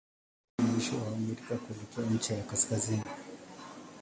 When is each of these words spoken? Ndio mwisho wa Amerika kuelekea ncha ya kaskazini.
Ndio 0.57 0.67
mwisho 0.71 0.95
wa 1.01 1.07
Amerika 1.07 1.57
kuelekea 1.57 2.13
ncha 2.15 2.33
ya 2.35 2.43
kaskazini. 2.43 3.03